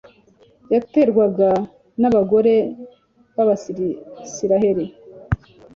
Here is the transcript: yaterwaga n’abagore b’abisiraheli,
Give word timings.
yaterwaga 0.73 1.49
n’abagore 2.01 2.53
b’abisiraheli, 3.35 4.85